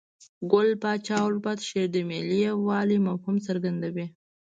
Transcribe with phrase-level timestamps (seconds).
[0.51, 4.05] ګل پاچا الفت شعر د ملي یووالي مفهوم څرګندوي.